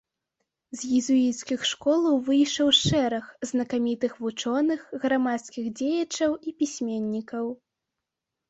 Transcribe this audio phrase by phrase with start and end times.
[0.77, 7.45] З езуіцкіх школаў выйшаў шэраг знакамітых вучоных, грамадскіх дзеячаў і пісьменнікаў.